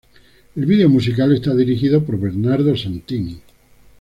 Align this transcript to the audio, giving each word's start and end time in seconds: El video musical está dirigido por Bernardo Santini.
El 0.55 0.65
video 0.65 0.89
musical 0.89 1.31
está 1.31 1.53
dirigido 1.53 2.03
por 2.03 2.19
Bernardo 2.19 2.75
Santini. 2.75 3.39